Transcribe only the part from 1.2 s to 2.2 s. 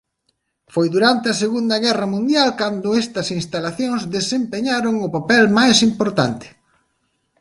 a segunda guerra